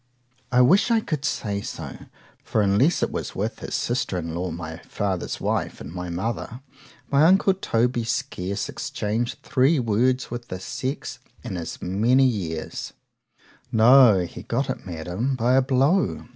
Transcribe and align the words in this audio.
I 0.51 0.61
wish 0.61 0.89
I 0.89 0.99
could 0.99 1.23
say 1.23 1.61
so,—for 1.61 2.63
unless 2.63 3.03
it 3.03 3.11
was 3.11 3.35
with 3.35 3.59
his 3.59 3.75
sister 3.75 4.17
in 4.17 4.33
law, 4.33 4.49
my 4.49 4.77
father's 4.77 5.39
wife 5.39 5.79
and 5.79 5.91
my 5.93 6.09
mother——my 6.09 7.23
uncle 7.23 7.53
Toby 7.53 8.03
scarce 8.03 8.67
exchanged 8.67 9.43
three 9.43 9.77
words 9.77 10.31
with 10.31 10.47
the 10.47 10.59
sex 10.59 11.19
in 11.43 11.55
as 11.55 11.83
many 11.83 12.25
years;——no, 12.25 14.21
he 14.21 14.41
got 14.41 14.71
it, 14.71 14.87
Madam, 14.87 15.35
by 15.35 15.53
a 15.55 15.61
blow. 15.61 16.25